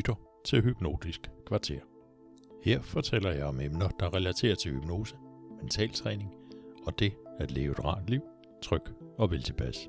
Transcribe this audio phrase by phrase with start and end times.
[0.00, 1.80] lytter til Hypnotisk Kvarter.
[2.62, 5.14] Her fortæller jeg om emner, der relaterer til hypnose,
[5.60, 6.30] mentaltræning
[6.86, 8.20] og det at leve et rart liv,
[8.62, 8.80] tryg
[9.18, 9.88] og vel tilpas.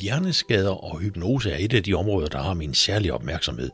[0.00, 3.70] Hjerneskader og hypnose er et af de områder, der har min særlige opmærksomhed,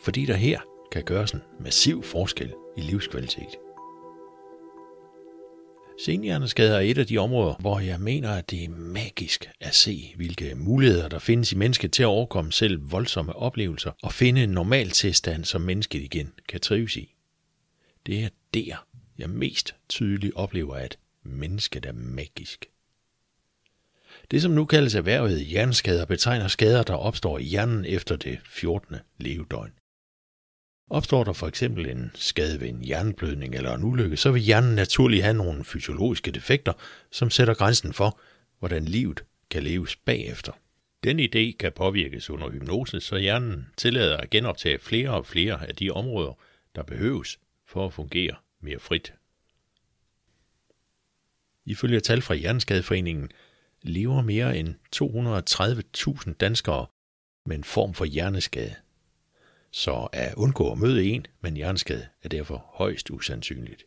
[0.00, 0.60] fordi der her
[0.92, 3.56] kan gøres en massiv forskel i livskvalitet.
[5.98, 10.12] Senhjerneskade er et af de områder, hvor jeg mener, at det er magisk at se,
[10.16, 14.50] hvilke muligheder der findes i mennesket til at overkomme selv voldsomme oplevelser og finde en
[14.50, 17.14] normal tilstand, som mennesket igen kan trives i.
[18.06, 18.86] Det er der,
[19.18, 22.66] jeg mest tydeligt oplever, at mennesket er magisk.
[24.30, 28.96] Det, som nu kaldes erhvervet hjerneskader, betegner skader, der opstår i hjernen efter det 14.
[29.18, 29.72] levedøgn.
[30.90, 34.74] Opstår der for eksempel en skade ved en hjerneblødning eller en ulykke, så vil hjernen
[34.74, 36.72] naturligt have nogle fysiologiske defekter,
[37.10, 38.20] som sætter grænsen for,
[38.58, 40.52] hvordan livet kan leves bagefter.
[41.04, 45.76] Den idé kan påvirkes under hypnose, så hjernen tillader at genoptage flere og flere af
[45.76, 46.38] de områder,
[46.74, 49.12] der behøves for at fungere mere frit.
[51.66, 53.30] Ifølge tal fra Hjerneskadeforeningen
[53.82, 54.74] lever mere end
[56.26, 56.86] 230.000 danskere
[57.46, 58.74] med en form for hjerneskade.
[59.72, 63.84] Så at undgå at møde en med en hjerneskade er derfor højst usandsynligt.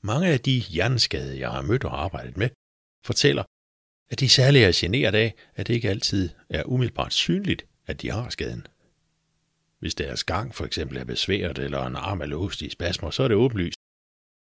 [0.00, 2.48] Mange af de hjerneskade, jeg har mødt og arbejdet med,
[3.04, 3.44] fortæller,
[4.10, 8.10] at de særligt er generet af, at det ikke altid er umiddelbart synligt, at de
[8.10, 8.66] har skaden.
[9.78, 13.22] Hvis deres gang for eksempel er besværet, eller en arm er låst i spasmer, så
[13.22, 13.78] er det åbenlyst.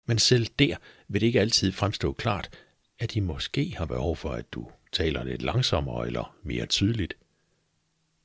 [0.05, 0.75] Men selv der
[1.07, 2.49] vil det ikke altid fremstå klart,
[2.99, 7.13] at de måske har behov for, at du taler lidt langsommere eller mere tydeligt.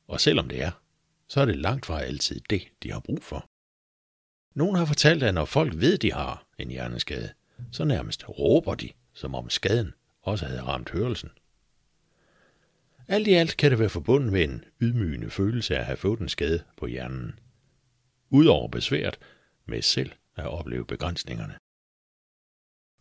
[0.08, 0.70] Og selvom det er,
[1.28, 3.46] så er det langt fra altid det, de har brug for.
[4.54, 7.32] Nogen har fortalt, at når folk ved, de har en hjerneskade,
[7.72, 11.30] så nærmest råber de, som om skaden også havde ramt hørelsen.
[13.08, 16.20] Alt i alt kan det være forbundet med en ydmygende følelse af at have fået
[16.20, 17.38] en skade på hjernen.
[18.30, 19.18] Udover besværet
[19.66, 21.58] med selv at opleve begrænsningerne.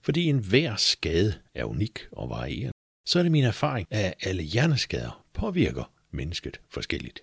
[0.01, 2.71] Fordi enhver skade er unik og varierende,
[3.05, 7.19] så er det min erfaring, at alle hjerneskader påvirker mennesket forskelligt.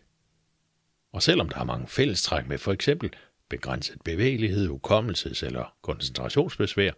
[1.14, 3.10] Og selvom der er mange fællestræk med for eksempel
[3.48, 6.92] begrænset bevægelighed, hukommelses- eller koncentrationsbesvær,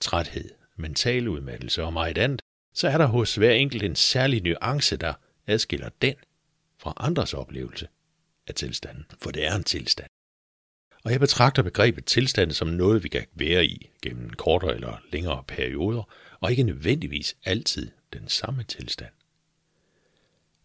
[0.00, 2.42] træthed, mental udmattelse og meget andet,
[2.74, 5.14] så er der hos hver enkelt en særlig nuance, der
[5.46, 6.14] adskiller den
[6.78, 7.88] fra andres oplevelse
[8.46, 10.08] af tilstanden, for det er en tilstand.
[11.04, 15.44] Og jeg betragter begrebet tilstand som noget, vi kan være i gennem kortere eller længere
[15.48, 16.02] perioder,
[16.40, 19.10] og ikke nødvendigvis altid den samme tilstand.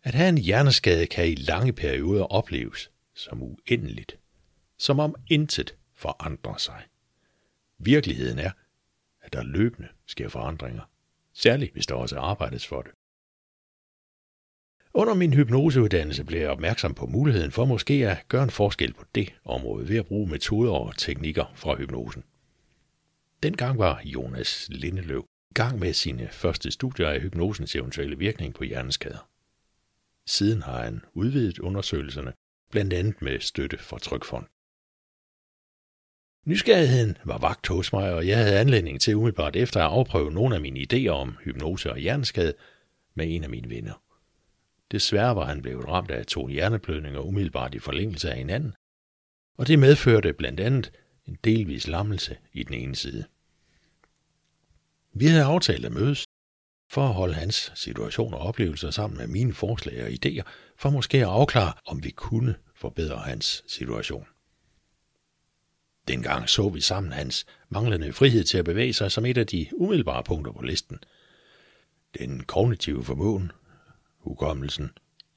[0.03, 4.17] At have en hjerneskade kan i lange perioder opleves som uendeligt,
[4.77, 6.83] som om intet forandrer sig.
[7.77, 8.51] Virkeligheden er,
[9.21, 10.81] at der løbende sker forandringer,
[11.33, 12.91] særligt hvis der også arbejdes for det.
[14.93, 19.05] Under min hypnoseuddannelse blev jeg opmærksom på muligheden for måske at gøre en forskel på
[19.15, 22.23] det område ved at bruge metoder og teknikker fra hypnosen.
[23.43, 28.63] Dengang var Jonas Lindeløv i gang med sine første studier af hypnosens eventuelle virkning på
[28.63, 29.30] hjerneskader.
[30.31, 32.33] Siden har han udvidet undersøgelserne,
[32.69, 34.45] blandt andet med støtte fra Trykfond.
[36.45, 40.55] Nysgerrigheden var vagt hos mig, og jeg havde anledning til umiddelbart efter at afprøve nogle
[40.55, 42.53] af mine idéer om hypnose og hjerneskade
[43.15, 44.03] med en af mine venner.
[44.91, 48.73] Desværre var han blevet ramt af to hjerneblødninger umiddelbart i forlængelse af hinanden,
[49.57, 50.91] og det medførte blandt andet
[51.25, 53.25] en delvis lammelse i den ene side.
[55.13, 56.25] Vi havde aftalt at mødes
[56.91, 60.43] for at holde hans situation og oplevelser sammen med mine forslag og idéer,
[60.77, 64.25] for måske at afklare, om vi kunne forbedre hans situation.
[66.07, 69.67] Dengang så vi sammen hans manglende frihed til at bevæge sig som et af de
[69.73, 70.99] umiddelbare punkter på listen.
[72.19, 73.51] Den kognitive formåen,
[74.17, 74.91] hukommelsen,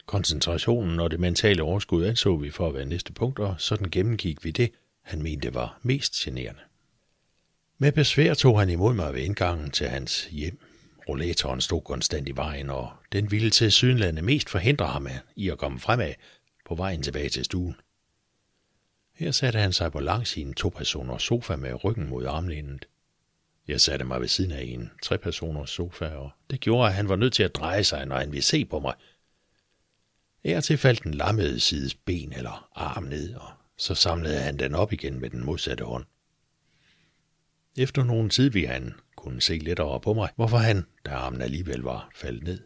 [0.07, 4.45] koncentrationen og det mentale overskud anså vi for at være næste punkt, og sådan gennemgik
[4.45, 4.73] vi det,
[5.03, 6.61] han mente var mest generende.
[7.79, 10.74] Med besvær tog han imod mig ved indgangen til hans hjem.
[11.09, 15.59] Rollatoren stod konstant i vejen, og den ville til synlande mest forhindre ham i at
[15.59, 16.15] komme fremad
[16.65, 17.75] på vejen tilbage til stuen.
[19.15, 22.87] Her satte han sig på langs sin to-personers sofa med ryggen mod armlænet.
[23.69, 27.17] Jeg satte mig ved siden af en tre-personers sofa, og det gjorde, at han var
[27.17, 28.95] nødt til at dreje sig, når han ville se på mig.
[30.45, 34.75] Ær til faldt den lammede sides ben eller arm ned, og så samlede han den
[34.75, 36.05] op igen med den modsatte hånd.
[37.76, 41.41] Efter nogen tid ville han kunne se lidt over på mig, hvorfor han, da armen
[41.41, 42.61] alligevel var faldet ned,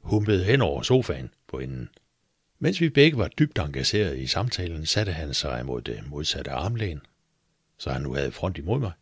[0.00, 1.88] humpede hen over sofaen på enden.
[2.58, 7.00] Mens vi begge var dybt engageret i samtalen, satte han sig mod det modsatte armlæn,
[7.78, 8.92] så han nu havde front imod mig,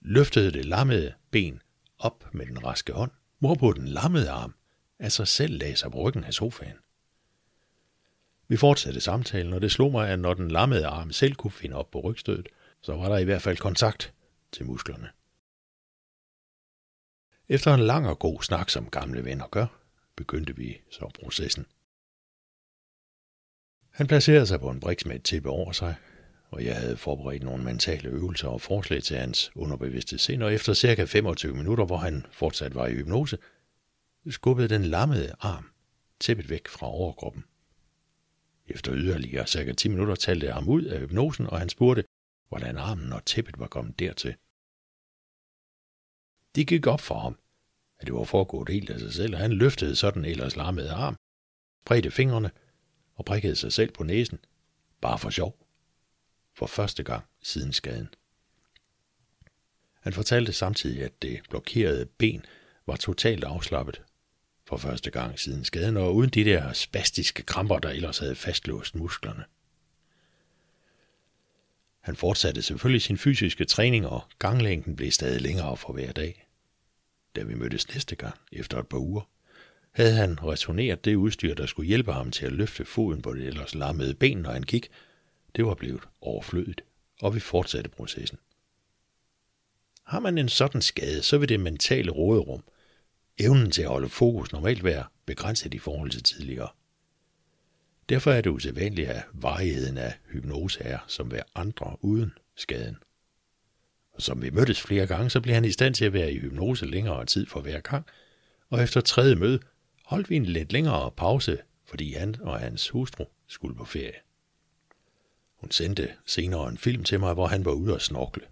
[0.00, 1.62] løftede det lammede ben
[1.98, 4.54] op med den raske hånd, hvorpå den lammede arm
[4.98, 6.76] af sig selv lagde sig på ryggen af sofaen.
[8.48, 11.76] Vi fortsatte samtalen, og det slog mig, at når den lammede arm selv kunne finde
[11.76, 12.48] op på rygstødet,
[12.82, 14.12] så var der i hvert fald kontakt
[14.52, 15.10] til musklerne.
[17.48, 19.66] Efter en lang og god snak, som gamle venner gør,
[20.16, 21.66] begyndte vi så processen.
[23.90, 25.94] Han placerede sig på en briks med et tæppe over sig,
[26.50, 30.74] og jeg havde forberedt nogle mentale øvelser og forslag til hans underbevidste sind, og efter
[30.74, 33.38] cirka 25 minutter, hvor han fortsat var i hypnose,
[34.30, 35.70] skubbede den lammede arm
[36.20, 37.44] tæppet væk fra overkroppen.
[38.66, 42.04] Efter yderligere cirka 10 minutter talte jeg ham ud af hypnosen, og han spurgte,
[42.48, 44.36] hvordan armen og tæppet var kommet dertil.
[46.56, 47.38] De gik op for ham,
[47.98, 51.16] at det var foregået helt af sig selv, og han løftede sådan ellers lammede arm,
[51.84, 52.50] spredte fingrene
[53.14, 54.38] og prikkede sig selv på næsen,
[55.00, 55.58] bare for sjov
[56.54, 58.08] for første gang siden skaden.
[60.00, 62.44] Han fortalte samtidig, at det blokerede ben
[62.86, 64.02] var totalt afslappet
[64.64, 68.94] for første gang siden skaden, og uden de der spastiske kramper, der ellers havde fastlåst
[68.94, 69.44] musklerne.
[72.06, 76.46] Han fortsatte selvfølgelig sin fysiske træning, og ganglængden blev stadig længere for hver dag.
[77.36, 79.28] Da vi mødtes næste gang, efter et par uger,
[79.90, 83.46] havde han returneret det udstyr, der skulle hjælpe ham til at løfte foden på det
[83.46, 84.88] ellers lammede ben, når han gik,
[85.56, 86.84] det var blevet overflødigt,
[87.20, 88.38] og vi fortsatte processen.
[90.04, 92.62] Har man en sådan skade, så vil det mentale råderum,
[93.38, 96.68] evnen til at holde fokus normalt være begrænset i forhold til tidligere.
[98.08, 102.96] Derfor er det usædvanligt, at varigheden af hypnose er som hver andre uden skaden.
[104.12, 106.38] Og som vi mødtes flere gange, så blev han i stand til at være i
[106.38, 108.06] hypnose længere tid for hver gang,
[108.70, 109.60] og efter tredje møde
[110.04, 114.14] holdt vi en lidt længere pause, fordi han og hans hustru skulle på ferie.
[115.60, 118.42] Hun sendte senere en film til mig, hvor han var ude at snorkle.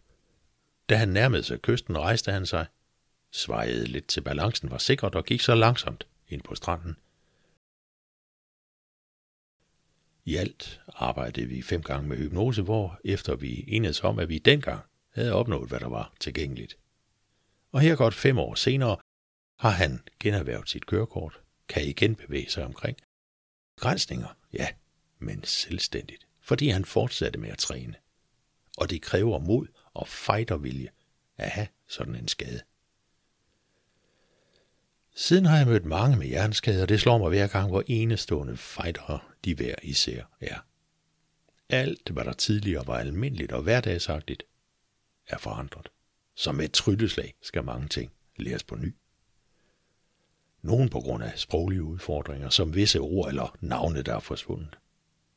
[0.88, 2.66] Da han nærmede sig kysten, rejste han sig,
[3.32, 6.96] svejede lidt til balancen var sikkert og gik så langsomt ind på stranden.
[10.24, 14.38] I alt arbejdede vi fem gange med hypnose, hvor efter vi enedes om, at vi
[14.38, 14.80] dengang
[15.14, 16.76] havde opnået, hvad der var tilgængeligt.
[17.72, 18.96] Og her godt fem år senere
[19.58, 22.96] har han generhvervet sit kørekort, kan igen bevæge sig omkring.
[23.76, 24.68] Grænsninger, ja,
[25.18, 27.94] men selvstændigt fordi han fortsatte med at træne.
[28.76, 30.88] Og det kræver mod og fightervilje
[31.36, 32.60] at have sådan en skade.
[35.16, 39.18] Siden har jeg mødt mange med hjerneskader, det slår mig hver gang, hvor enestående fightere
[39.44, 40.58] de hver især er.
[41.68, 44.42] Alt, hvad der tidligere var almindeligt og hverdagsagtigt,
[45.28, 45.88] er forandret.
[46.36, 48.94] Som et trylleslag skal mange ting læres på ny.
[50.62, 54.78] Nogen på grund af sproglige udfordringer, som visse ord eller navne, der er forsvundet.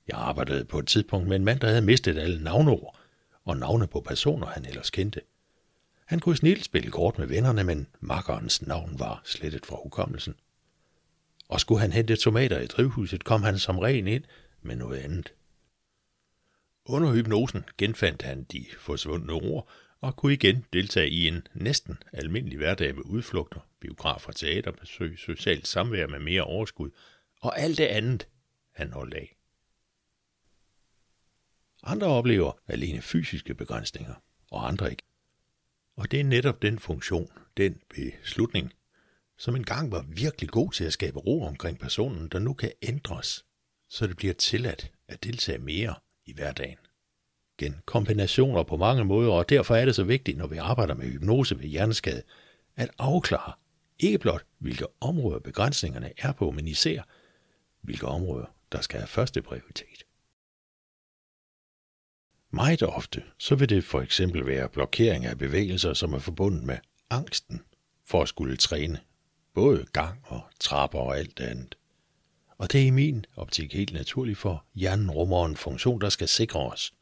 [0.07, 2.99] Jeg arbejdede på et tidspunkt med en mand, der havde mistet alle navneord
[3.43, 5.21] og navne på personer, han ellers kendte.
[6.07, 10.35] Han kunne snilt spille kort med vennerne, men makkerens navn var slettet fra hukommelsen.
[11.47, 14.23] Og skulle han hente tomater i drivhuset, kom han som ren ind
[14.61, 15.33] med noget andet.
[16.85, 19.69] Under hypnosen genfandt han de forsvundne ord
[20.01, 26.07] og kunne igen deltage i en næsten almindelig hverdag med udflugter, biografer, teaterbesøg, socialt samvær
[26.07, 26.89] med mere overskud
[27.41, 28.27] og alt det andet,
[28.71, 29.35] han holdt af.
[31.83, 34.13] Andre oplever alene fysiske begrænsninger,
[34.51, 35.06] og andre ikke.
[35.97, 38.73] Og det er netop den funktion, den beslutning,
[39.37, 43.45] som engang var virkelig god til at skabe ro omkring personen, der nu kan ændres,
[43.89, 45.95] så det bliver tilladt at deltage mere
[46.25, 46.77] i hverdagen.
[47.57, 51.05] Gen kombinationer på mange måder, og derfor er det så vigtigt, når vi arbejder med
[51.05, 52.23] hypnose ved hjerneskade,
[52.75, 53.53] at afklare
[53.99, 57.01] ikke blot, hvilke områder begrænsningerne er på, men især,
[57.81, 60.06] hvilke områder, der skal have første prioritet.
[62.51, 66.77] Meget ofte så vil det for eksempel være blokering af bevægelser, som er forbundet med
[67.09, 67.61] angsten
[68.05, 68.99] for at skulle træne,
[69.53, 71.75] både gang og trapper og alt andet.
[72.57, 76.27] Og det er i min optik helt naturligt, for hjernen rummer en funktion, der skal
[76.27, 76.93] sikre os.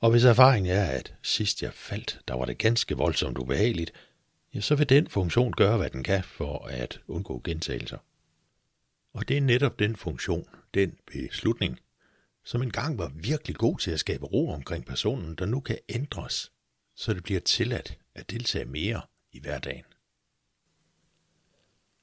[0.00, 3.92] Og hvis erfaringen er, at sidst jeg faldt, der var det ganske voldsomt ubehageligt,
[4.54, 7.98] ja, så vil den funktion gøre, hvad den kan for at undgå gentagelser.
[9.14, 11.78] Og det er netop den funktion, den beslutning,
[12.44, 16.52] som engang var virkelig god til at skabe ro omkring personen, der nu kan ændres,
[16.96, 19.84] så det bliver tilladt at deltage mere i hverdagen.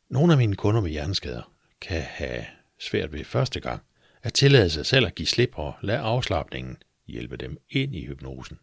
[0.09, 2.45] Nogle af mine kunder med hjerneskader kan have
[2.79, 3.81] svært ved første gang
[4.23, 6.77] at tillade sig selv at give slip og lade afslappningen
[7.07, 8.59] hjælpe dem ind i hypnosen.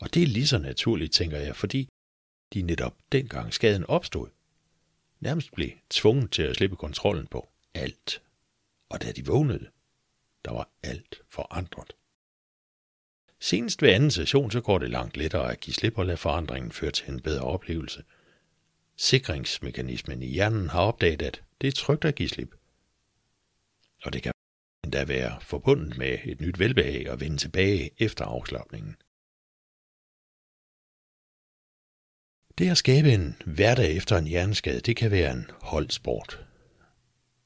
[0.00, 1.88] Og det er lige så naturligt, tænker jeg, fordi
[2.54, 4.28] de netop dengang skaden opstod,
[5.20, 8.22] nærmest blev tvunget til at slippe kontrollen på alt.
[8.88, 9.66] Og da de vågnede,
[10.44, 11.92] der var alt forandret.
[13.40, 16.72] Senest ved anden session, så går det langt lettere at give slip og lade forandringen
[16.72, 18.04] føre til en bedre oplevelse.
[18.96, 22.54] Sikringsmekanismen i hjernen har opdaget, at det er trygt at give slip.
[24.04, 24.32] Og det kan
[24.84, 28.96] endda være forbundet med et nyt velbehag og vende tilbage efter afslappningen.
[32.58, 36.43] Det at skabe en hverdag efter en hjerneskade, det kan være en holdsport.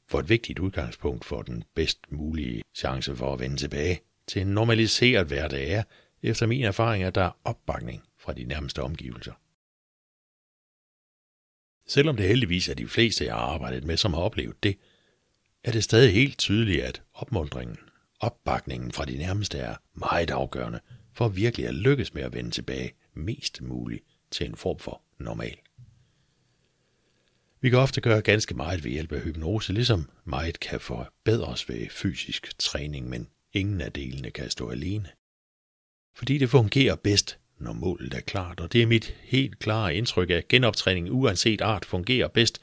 [0.09, 4.49] For et vigtigt udgangspunkt for den bedst mulige chance for at vende tilbage til en
[4.49, 5.83] normaliseret hverdag er,
[6.23, 9.33] efter min erfaring, at der er opbakning fra de nærmeste omgivelser.
[11.87, 14.79] Selvom det heldigvis er de fleste, jeg har arbejdet med, som har oplevet det,
[15.65, 17.79] er det stadig helt tydeligt, at opmundringen,
[18.21, 20.81] opbakningen fra de nærmeste er meget afgørende
[21.13, 25.57] for virkelig at lykkes med at vende tilbage mest muligt til en form for normal.
[27.61, 31.91] Vi kan ofte gøre ganske meget ved hjælp af hypnose, ligesom meget kan forbedres ved
[31.91, 35.09] fysisk træning, men ingen af delene kan stå alene.
[36.15, 40.31] Fordi det fungerer bedst, når målet er klart, og det er mit helt klare indtryk,
[40.31, 42.61] at genoptræning uanset art fungerer bedst,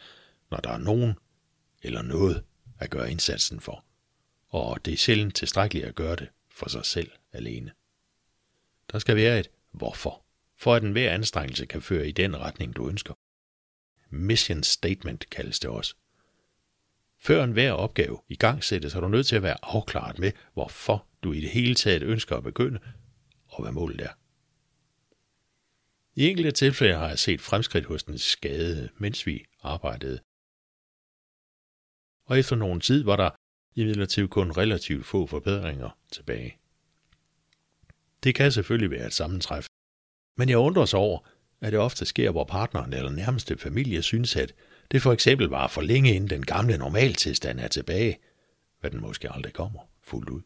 [0.51, 1.13] når der er nogen
[1.83, 2.43] eller noget
[2.79, 3.85] at gøre indsatsen for.
[4.49, 7.71] Og det er sjældent tilstrækkeligt at gøre det for sig selv alene.
[8.91, 10.25] Der skal være et hvorfor,
[10.57, 13.13] for at enhver anstrengelse kan føre i den retning, du ønsker.
[14.09, 15.95] Mission statement kaldes det også.
[17.17, 20.31] Før en hver opgave i gang sættes, er du nødt til at være afklaret med,
[20.53, 22.79] hvorfor du i det hele taget ønsker at begynde,
[23.47, 24.13] og hvad målet er.
[26.15, 30.19] I enkelte tilfælde har jeg set fremskridt hos den skade, mens vi arbejdede.
[32.25, 33.29] Og efter nogen tid var der
[33.75, 36.57] imidlertid kun relativt få forbedringer tilbage.
[38.23, 39.67] Det kan selvfølgelig være et sammentræf,
[40.37, 41.19] men jeg undrer sig over,
[41.65, 44.53] at det ofte sker, hvor partneren eller nærmeste familie synes, at
[44.91, 48.17] det for eksempel var for længe inden den gamle normaltilstand er tilbage,
[48.79, 50.41] hvad den måske aldrig kommer fuldt ud.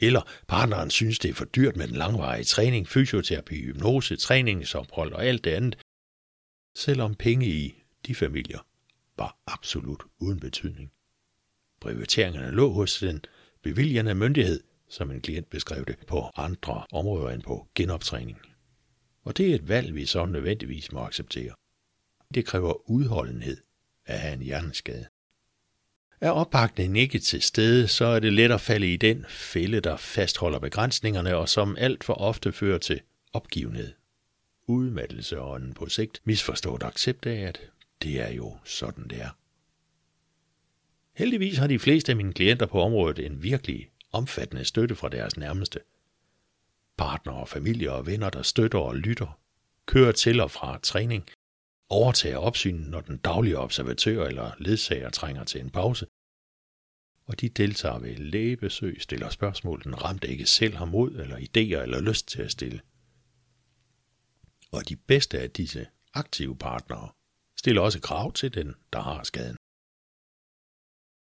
[0.00, 5.26] Eller partneren synes, det er for dyrt med den langvarige træning, fysioterapi, hypnose, træningsophold og
[5.26, 5.78] alt det andet,
[6.76, 8.66] selvom penge i de familier
[9.16, 10.90] var absolut uden betydning.
[11.80, 13.24] Prioriteringerne lå hos den
[13.62, 18.53] bevilgende myndighed, som en klient beskrev det, på andre områder end på genoptræning.
[19.24, 21.54] Og det er et valg, vi så nødvendigvis må acceptere.
[22.34, 23.56] Det kræver udholdenhed
[24.06, 25.06] at have en hjerneskade.
[26.20, 29.96] Er opbakningen ikke til stede, så er det let at falde i den fælde, der
[29.96, 33.00] fastholder begrænsningerne og som alt for ofte fører til
[33.32, 33.92] opgivenhed.
[34.66, 37.60] Udmattelse og en på sigt misforstået accept af, at
[38.02, 39.30] det er jo sådan det er.
[41.12, 45.36] Heldigvis har de fleste af mine klienter på området en virkelig omfattende støtte fra deres
[45.36, 45.80] nærmeste.
[46.98, 49.40] Partner, familie og venner, der støtter og lytter,
[49.86, 51.28] kører til og fra træning,
[51.88, 56.06] overtager opsynet, når den daglige observatør eller ledsager trænger til en pause,
[57.26, 61.82] og de deltager ved lægebesøg, stiller spørgsmål, den ramte ikke selv har mod eller idéer
[61.82, 62.80] eller lyst til at stille.
[64.72, 67.08] Og de bedste af disse aktive partnere
[67.56, 69.56] stiller også krav til den, der har skaden.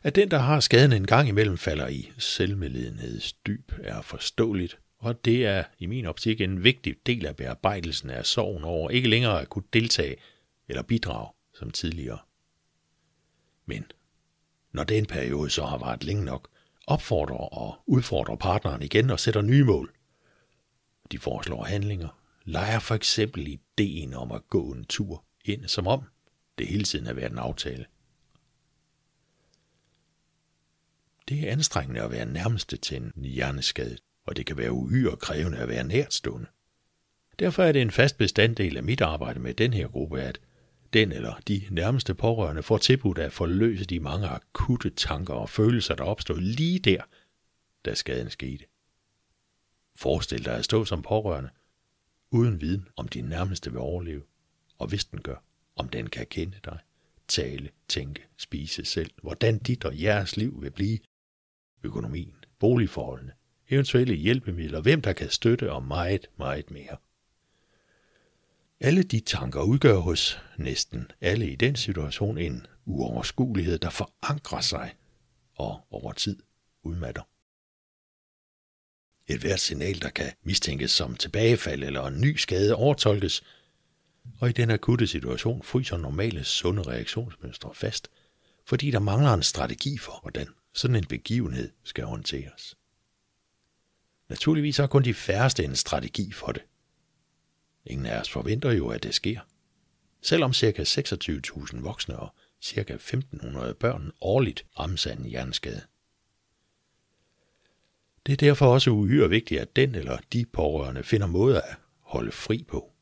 [0.03, 5.25] At den, der har skaden en gang imellem falder i selvmedlidenheds dyb, er forståeligt, og
[5.25, 9.41] det er i min optik en vigtig del af bearbejdelsen af sorgen over ikke længere
[9.41, 10.17] at kunne deltage
[10.69, 12.19] eller bidrage som tidligere.
[13.67, 13.93] Men
[14.73, 16.49] når den periode så har varet længe nok,
[16.87, 19.95] opfordrer og udfordrer partneren igen og sætter nye mål.
[21.13, 26.03] De foreslår handlinger, leger for eksempel ideen om at gå en tur ind, som om
[26.59, 27.87] det hele tiden har været en aftale.
[31.29, 33.99] Det er anstrengende at være nærmeste til en hjerneskade,
[34.29, 36.47] og det kan være uhyre krævende at være nærtstående.
[37.39, 40.41] Derfor er det en fast bestanddel af mit arbejde med den her gruppe, at
[40.93, 45.95] den eller de nærmeste pårørende får tilbudt at forløse de mange akutte tanker og følelser,
[45.95, 47.03] der opstod lige der,
[47.85, 48.65] da skaden skete.
[49.97, 51.51] Forestil dig at stå som pårørende,
[52.31, 54.23] uden viden om din nærmeste vil overleve,
[54.79, 55.45] og hvis den gør,
[55.77, 56.79] om den kan kende dig,
[57.29, 60.99] tale, tænke, spise selv, hvordan dit og jeres liv vil blive,
[61.83, 63.33] økonomien, boligforholdene,
[63.71, 66.97] eventuelle hjælpemidler, hvem der kan støtte og meget, meget mere.
[68.81, 74.95] Alle de tanker udgør hos næsten alle i den situation en uoverskuelighed, der forankrer sig
[75.55, 76.37] og over tid
[76.83, 77.23] udmatter.
[79.27, 83.43] Et hvert signal, der kan mistænkes som tilbagefald eller en ny skade, overtolkes,
[84.41, 88.11] og i den akutte situation fryser normale sunde reaktionsmønstre fast,
[88.67, 92.78] fordi der mangler en strategi for, hvordan sådan en begivenhed skal håndteres.
[94.29, 96.63] Naturligvis har kun de færreste en strategi for det.
[97.85, 99.41] Ingen af os forventer jo, at det sker.
[100.23, 100.83] Selvom ca.
[100.83, 102.97] 26.000 voksne og ca.
[102.97, 105.83] 1.500 børn årligt rammes af en hjerneskade.
[108.27, 112.33] Det er derfor også uhyre vigtigt, at den eller de pårørende finder måder at holde
[112.33, 112.93] fri på.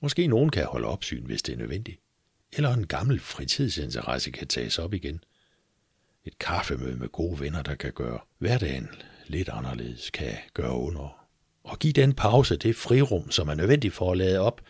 [0.00, 2.00] Måske nogen kan holde opsyn, hvis det er nødvendigt.
[2.52, 5.24] Eller en gammel fritidsinteresse kan tages op igen.
[6.24, 8.88] Et kaffemøde med gode venner, der kan gøre hverdagen
[9.30, 11.26] lidt anderledes, kan gøre under.
[11.62, 14.60] Og give den pause det frirum, som er nødvendigt for at lade op,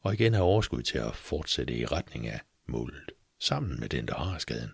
[0.00, 4.14] og igen have overskud til at fortsætte i retning af målet, sammen med den, der
[4.14, 4.70] har skaden.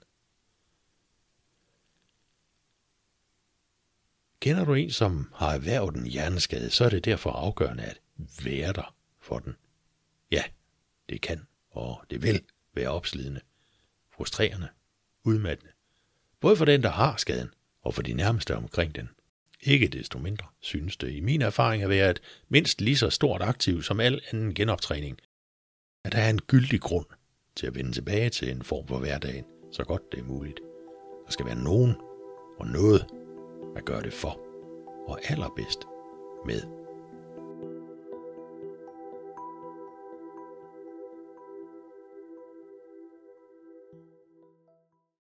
[4.40, 8.00] Kender du en, som har erhvervet en hjerneskade, så er det derfor afgørende at
[8.44, 9.56] være der for den.
[10.30, 10.42] Ja,
[11.08, 12.42] det kan, og det vil
[12.74, 13.40] være opslidende,
[14.16, 14.68] frustrerende,
[15.22, 15.72] udmattende.
[16.40, 17.50] Både for den, der har skaden,
[17.82, 19.08] og for de nærmeste omkring den.
[19.66, 23.42] Ikke desto mindre synes det i min erfaring at være et mindst lige så stort
[23.42, 25.18] aktiv som al anden genoptræning,
[26.04, 27.06] at der er en gyldig grund
[27.56, 30.60] til at vende tilbage til en form for hverdagen, så godt det er muligt.
[31.26, 31.94] Der skal være nogen
[32.58, 33.06] og noget
[33.76, 34.40] at gøre det for,
[35.08, 35.78] og allerbedst
[36.46, 36.83] med